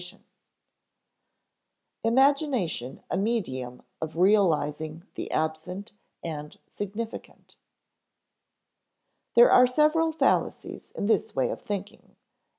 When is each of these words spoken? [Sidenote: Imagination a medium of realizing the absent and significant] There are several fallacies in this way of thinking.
[Sidenote: 0.01 0.21
Imagination 2.03 3.03
a 3.11 3.17
medium 3.19 3.83
of 4.01 4.17
realizing 4.17 5.05
the 5.13 5.29
absent 5.29 5.91
and 6.23 6.57
significant] 6.67 7.57
There 9.35 9.51
are 9.51 9.67
several 9.67 10.11
fallacies 10.11 10.89
in 10.89 11.05
this 11.05 11.35
way 11.35 11.51
of 11.51 11.61
thinking. 11.61 12.15